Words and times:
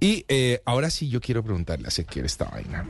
Y 0.00 0.24
eh, 0.28 0.62
ahora 0.64 0.88
sí 0.88 1.10
yo 1.10 1.20
quiero 1.20 1.44
preguntarle 1.44 1.86
a 1.86 1.88
Ezequiel 1.88 2.24
esta 2.24 2.46
vaina. 2.46 2.88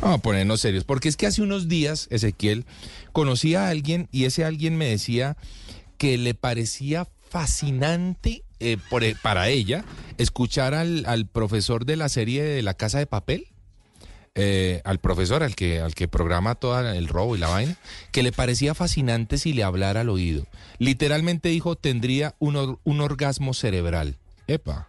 Vamos 0.00 0.18
a 0.18 0.22
ponernos 0.22 0.60
serios, 0.60 0.84
porque 0.84 1.08
es 1.08 1.16
que 1.16 1.26
hace 1.26 1.42
unos 1.42 1.66
días, 1.66 2.06
Ezequiel, 2.10 2.64
conocí 3.12 3.56
a 3.56 3.68
alguien 3.68 4.08
y 4.12 4.24
ese 4.24 4.44
alguien 4.44 4.78
me 4.78 4.86
decía 4.86 5.36
que 5.98 6.16
le 6.16 6.34
parecía 6.34 7.08
fascinante 7.28 8.44
eh, 8.60 8.76
e, 9.00 9.14
para 9.20 9.48
ella 9.48 9.84
escuchar 10.16 10.74
al, 10.74 11.26
profesor 11.26 11.84
de 11.84 11.96
la 11.96 12.08
serie 12.08 12.44
de 12.44 12.62
La 12.62 12.74
Casa 12.74 12.98
de 12.98 13.06
Papel. 13.06 13.48
Eh, 14.40 14.82
al 14.84 15.00
profesor, 15.00 15.42
al 15.42 15.56
que, 15.56 15.80
al 15.80 15.96
que 15.96 16.06
programa 16.06 16.54
todo 16.54 16.78
el 16.88 17.08
robo 17.08 17.34
y 17.34 17.40
la 17.40 17.48
vaina, 17.48 17.76
que 18.12 18.22
le 18.22 18.30
parecía 18.30 18.72
fascinante 18.72 19.36
si 19.36 19.52
le 19.52 19.64
hablara 19.64 20.02
al 20.02 20.08
oído. 20.08 20.46
Literalmente 20.78 21.48
dijo, 21.48 21.74
tendría 21.74 22.36
un, 22.38 22.78
un 22.84 23.00
orgasmo 23.00 23.52
cerebral. 23.52 24.16
Epa, 24.46 24.87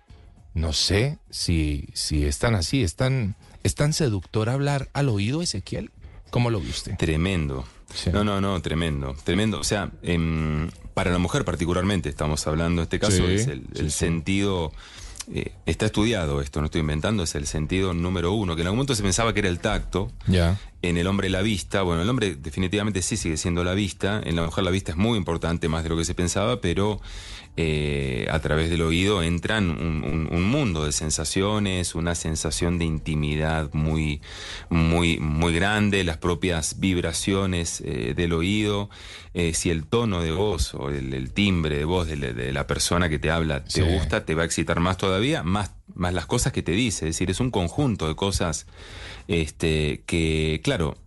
no 0.53 0.73
sé 0.73 1.19
si, 1.29 1.89
si 1.93 2.25
es 2.25 2.39
tan 2.39 2.55
así, 2.55 2.83
es 2.83 2.95
tan, 2.95 3.35
es 3.63 3.75
tan 3.75 3.93
seductor 3.93 4.49
hablar 4.49 4.89
al 4.93 5.09
oído, 5.09 5.41
Ezequiel. 5.41 5.91
¿Cómo 6.31 6.49
lo 6.49 6.59
viste? 6.59 6.95
Tremendo. 6.95 7.65
Sí. 7.93 8.11
No, 8.13 8.23
no, 8.23 8.39
no, 8.39 8.61
tremendo. 8.61 9.15
Tremendo. 9.23 9.59
O 9.59 9.63
sea, 9.63 9.91
em, 10.03 10.69
para 10.93 11.11
la 11.11 11.17
mujer 11.17 11.43
particularmente, 11.43 12.07
estamos 12.09 12.45
hablando 12.45 12.83
este 12.83 12.99
caso, 12.99 13.17
Sí, 13.17 13.23
es 13.33 13.47
el, 13.47 13.61
sí, 13.73 13.79
el 13.79 13.91
sí. 13.91 13.97
sentido. 13.97 14.71
eh, 15.33 15.53
está 15.65 15.85
estudiado 15.87 16.41
esto, 16.41 16.59
no 16.59 16.65
estoy 16.65 16.81
inventando, 16.81 17.23
es 17.23 17.33
el 17.35 17.45
sentido 17.47 17.93
número 17.93 18.31
uno, 18.33 18.55
que 18.55 18.61
en 18.61 18.67
algún 18.67 18.77
momento 18.77 18.95
se 18.95 19.03
pensaba 19.03 19.33
que 19.33 19.39
era 19.41 19.49
el 19.49 19.59
tacto, 19.59 20.11
Ya. 20.27 20.59
En 20.81 20.97
el 20.97 21.07
hombre 21.07 21.29
la 21.29 21.41
vista, 21.41 21.81
bueno, 21.81 22.01
el 22.01 22.09
hombre 22.09 22.35
definitivamente 22.35 23.01
sí 23.01 23.17
sigue 23.17 23.37
siendo 23.37 23.63
la 23.63 23.73
vista, 23.73 24.21
en 24.23 24.35
la 24.35 24.43
mujer 24.43 24.63
la 24.63 24.71
vista 24.71 24.91
es 24.91 24.97
muy 24.97 25.17
importante, 25.17 25.67
más 25.67 25.83
de 25.83 25.89
lo 25.89 25.97
que 25.97 26.05
se 26.05 26.15
pensaba, 26.15 26.61
pero 26.61 27.01
eh, 27.57 28.27
a 28.31 28.39
través 28.39 28.69
del 28.69 28.81
oído 28.83 29.21
entran 29.21 29.69
un, 29.69 30.03
un- 30.05 30.29
un 30.31 30.43
mundo 30.45 30.85
de 30.85 30.93
sensaciones, 30.93 31.93
una 31.95 32.15
sensación 32.15 32.79
de 32.79 32.85
intimidad 32.85 33.69
muy, 33.73 34.21
muy, 34.69 35.17
muy 35.19 35.53
grande, 35.53 36.05
las 36.05 36.17
propias 36.17 36.79
vibraciones 36.79 37.81
eh, 37.85 38.13
del 38.15 38.31
oído, 38.31 38.89
eh, 39.33 39.53
si 39.53 39.69
el 39.71 39.85
tono 39.85 40.21
de 40.21 40.31
voz 40.31 40.73
o 40.73 40.89
el, 40.89 41.13
el 41.13 41.33
timbre 41.33 41.77
de 41.77 41.85
voz 41.85 42.07
de 42.07 42.15
la, 42.15 42.31
de 42.31 42.53
la 42.53 42.65
persona 42.67 43.09
que 43.09 43.19
te 43.19 43.29
habla 43.29 43.63
te 43.65 43.71
Sí. 43.71 43.81
gusta, 43.81 44.23
te 44.25 44.35
va 44.35 44.43
a 44.43 44.45
excitar 44.45 44.79
más 44.79 44.97
todavía, 44.97 45.43
más, 45.43 45.71
más 45.99 46.13
las 46.13 46.25
cosas 46.25 46.51
que 46.53 46.63
te 46.63 46.71
dice, 46.71 47.07
es 47.07 47.15
decir, 47.15 47.29
es 47.29 47.39
un 47.39 47.51
conjunto 47.51 48.07
de 48.07 48.15
cosas 48.15 48.65
este, 49.27 50.01
que, 50.05 50.61
claro, 50.63 50.97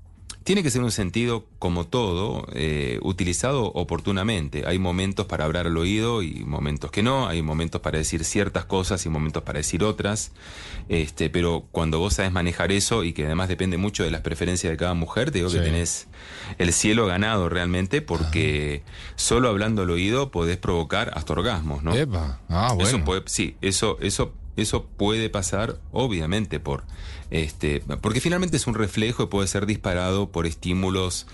tiene 0.45 0.65
que 0.65 0.71
ser 0.71 0.83
un 0.83 0.91
sentido, 0.91 1.47
como 1.61 1.87
todo, 1.87 2.49
eh, 2.53 2.99
utilizado 3.03 3.67
oportunamente. 3.67 4.65
Hay 4.67 4.77
momentos 4.81 5.27
para 5.27 5.45
hablar 5.45 5.69
al 5.69 5.77
oído 5.77 6.21
y 6.21 6.43
momentos 6.45 6.91
que 6.91 7.01
no, 7.05 7.29
hay 7.29 7.43
momentos 7.43 7.81
para 7.81 7.99
decir 7.99 8.25
ciertas 8.25 8.65
cosas 8.65 9.07
y 9.07 9.09
momentos 9.09 9.45
para 9.45 9.59
decir 9.59 9.85
otras, 9.85 10.33
este, 10.89 11.31
pero 11.31 11.65
cuando 11.71 12.01
vos 12.01 12.15
sabes 12.15 12.33
manejar 12.33 12.73
eso 12.73 13.05
y 13.05 13.13
que 13.13 13.25
además 13.27 13.49
depende 13.49 13.77
mucho 13.77 14.03
de 14.03 14.11
las 14.11 14.23
preferencias 14.23 14.73
de 14.73 14.77
cada 14.77 14.95
mujer, 14.95 15.31
te 15.31 15.39
digo 15.39 15.49
Sí. 15.49 15.59
que 15.59 15.63
tenés 15.63 16.09
el 16.59 16.73
cielo 16.73 17.07
ganado 17.07 17.49
realmente 17.49 18.03
porque 18.03 18.83
solo 19.15 19.49
hablando 19.49 19.83
al 19.83 19.91
oído 19.91 20.33
podés 20.33 20.57
provocar 20.57 21.13
hasta 21.15 21.35
orgasmos, 21.35 21.85
¿no? 21.85 21.95
Epa. 21.95 22.41
Ah, 22.49 22.73
bueno. 22.75 22.89
Eso 22.89 23.05
puede, 23.05 23.23
sí, 23.27 23.55
eso, 23.63 23.97
eso, 24.01 24.33
eso 24.57 24.85
puede 24.85 25.31
pasar, 25.31 25.79
obviamente, 25.93 26.61
por 26.61 26.85
este, 27.31 27.83
porque 28.01 28.21
finalmente 28.21 28.57
es 28.57 28.67
un 28.67 28.75
reflejo 28.75 29.23
y 29.23 29.27
puede 29.27 29.49
ser 29.49 29.65
disparado 29.67 30.31
por 30.31 30.47
estímulos, 30.47 31.27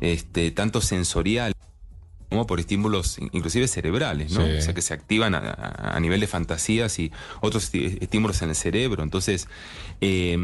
este, 0.00 0.50
tanto 0.50 0.80
sensoriales 0.80 1.53
como 2.34 2.46
por 2.46 2.60
estímulos 2.60 3.18
in- 3.18 3.30
inclusive 3.32 3.66
cerebrales, 3.68 4.32
¿no? 4.32 4.44
Sí. 4.46 4.52
O 4.58 4.60
sea, 4.62 4.74
que 4.74 4.82
se 4.82 4.92
activan 4.94 5.34
a, 5.34 5.98
nivel 6.00 6.20
de 6.20 6.26
fantasías 6.26 6.98
y 6.98 7.10
otros 7.40 7.70
estímulos 7.74 8.42
en 8.42 8.50
el 8.50 8.56
cerebro. 8.56 9.02
Entonces, 9.02 9.48
eh, 10.00 10.36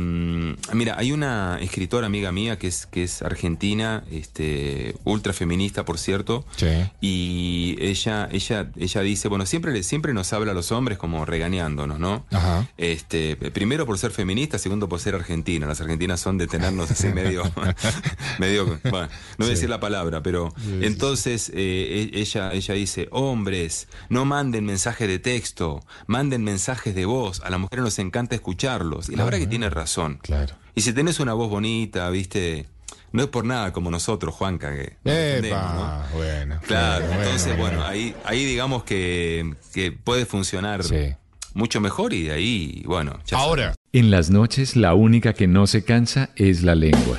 mira, 0.73 0.95
hay 0.99 1.13
una 1.13 1.59
escritora 1.61 2.07
amiga 2.07 2.33
mía 2.33 2.59
que 2.59 2.69
es, 2.69 2.87
que 2.87 3.03
es 3.03 3.23
argentina, 3.23 4.05
este, 4.11 4.95
ultra 5.05 5.33
feminista, 5.33 5.85
por 5.85 5.99
cierto, 5.99 6.45
Sí. 6.57 6.67
y 7.01 7.77
ella, 7.81 8.29
ella, 8.33 8.71
ella 8.77 9.01
dice, 9.03 9.29
bueno, 9.29 9.47
siempre, 9.47 9.83
siempre 9.83 10.15
nos 10.15 10.33
habla 10.33 10.53
a 10.53 10.55
los 10.55 10.73
hombres 10.73 10.99
como 10.99 11.25
regañándonos, 11.25 11.99
¿no? 11.99 12.25
Ajá. 12.31 12.69
Este, 12.79 13.37
primero 13.37 13.87
por 13.87 13.99
ser 13.99 14.11
feminista, 14.13 14.59
segundo 14.59 14.89
por 14.89 15.01
ser 15.01 15.15
argentina. 15.15 15.67
Las 15.67 15.81
argentinas 15.81 16.21
son 16.21 16.39
de 16.39 16.47
tenernos 16.47 16.91
así 16.91 17.09
medio, 17.09 17.43
medio, 18.39 18.67
bueno, 18.91 19.09
no 19.39 19.39
voy 19.39 19.47
a 19.47 19.51
decir 19.51 19.69
la 19.69 19.81
palabra, 19.81 20.23
pero 20.23 20.55
entonces 20.81 21.51
eh, 21.55 21.80
e- 21.81 22.11
ella, 22.21 22.53
ella 22.53 22.75
dice, 22.75 23.09
hombres, 23.11 23.89
no 24.09 24.25
manden 24.25 24.65
mensajes 24.65 25.09
de 25.09 25.19
texto, 25.19 25.81
manden 26.07 26.43
mensajes 26.45 26.95
de 26.95 27.05
voz. 27.07 27.41
A 27.43 27.51
las 27.51 27.61
mujeres 27.61 27.85
nos 27.85 27.99
encanta 27.99 28.35
escucharlos. 28.35 29.09
Y 29.09 29.17
la 29.17 29.23
Ah, 29.23 29.25
verdad 29.27 29.39
que 29.41 29.47
tiene 29.47 29.71
razón. 29.71 30.19
Claro. 30.23 30.55
Y 30.75 30.83
si 30.83 30.93
tenés 30.93 31.21
una 31.21 31.35
voz 31.35 31.51
bonita, 31.51 32.09
viste, 32.11 32.67
no 33.13 33.23
es 33.23 33.29
por 33.29 33.45
nada 33.45 33.73
como 33.73 33.91
nosotros, 33.91 34.35
Juanca, 34.35 34.73
que. 34.75 34.97
Epa. 35.05 36.07
Bueno. 36.15 36.61
Claro, 36.67 37.07
bueno, 37.07 37.23
entonces, 37.23 37.57
bueno, 37.59 37.79
bueno. 37.79 37.85
ahí, 37.87 38.15
ahí 38.25 38.45
digamos 38.45 38.85
que, 38.85 39.55
que 39.75 39.93
puede 39.93 40.27
funcionar 40.27 40.85
Sí. 40.85 41.15
mucho 41.55 41.81
mejor 41.81 42.13
y 42.13 42.25
de 42.25 42.33
ahí, 42.33 42.83
bueno, 42.87 43.19
ya 43.27 43.39
Ahora. 43.39 43.75
En 43.93 44.11
las 44.13 44.31
noches 44.31 44.77
la 44.77 44.95
única 44.95 45.33
que 45.33 45.49
no 45.49 45.67
se 45.67 45.83
cansa 45.85 46.31
es 46.37 46.63
la 46.63 46.77
lengua. 46.77 47.19